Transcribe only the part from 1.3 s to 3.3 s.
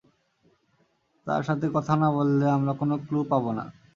সাথে কথা না বললে আমরা কোনও ক্লু